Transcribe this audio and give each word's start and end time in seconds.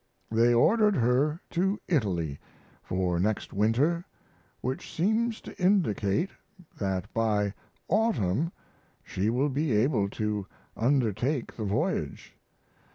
They 0.31 0.51
ordered 0.51 0.95
her 0.95 1.41
to 1.51 1.79
Italy 1.87 2.39
for 2.81 3.19
next 3.19 3.53
winter 3.53 4.03
which 4.61 4.91
seems 4.91 5.39
to 5.41 5.55
indicate 5.61 6.31
that 6.79 7.13
by 7.13 7.53
autumn 7.87 8.51
she 9.03 9.29
will 9.29 9.49
be 9.49 9.71
able 9.73 10.09
to 10.09 10.47
undertake 10.75 11.55
the 11.55 11.65
voyage. 11.65 12.35